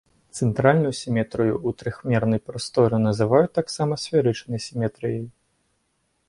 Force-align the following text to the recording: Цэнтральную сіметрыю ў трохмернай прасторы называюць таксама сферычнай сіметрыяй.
Цэнтральную 0.43 0.93
сіметрыю 0.99 1.53
ў 1.55 1.69
трохмернай 1.81 2.41
прасторы 2.47 2.95
называюць 3.07 3.53
таксама 3.59 3.93
сферычнай 4.07 4.59
сіметрыяй. 4.71 5.23